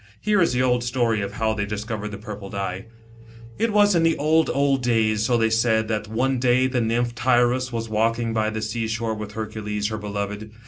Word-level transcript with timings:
Here 0.19 0.41
is 0.41 0.53
the 0.53 0.63
old 0.63 0.83
story 0.83 1.21
of 1.21 1.33
how 1.33 1.53
they 1.53 1.67
discovered 1.67 2.07
the 2.09 2.17
purple 2.17 2.49
dye. 2.49 2.85
It 3.59 3.71
was 3.71 3.93
in 3.93 4.01
the 4.01 4.17
old, 4.17 4.49
old 4.51 4.81
days, 4.81 5.21
so 5.21 5.37
they 5.37 5.51
said, 5.51 5.87
that 5.89 6.07
one 6.07 6.39
day 6.39 6.65
the 6.65 6.81
nymph 6.81 7.13
Tyros 7.13 7.71
was 7.71 7.87
walking 7.87 8.33
by 8.33 8.49
the 8.49 8.63
sea 8.63 8.87
sho 8.87 9.09
v 9.09 9.11
e 9.13 9.19
with 9.19 9.33
Hercules, 9.33 9.89
her 9.89 9.99
beloved. 9.99 10.49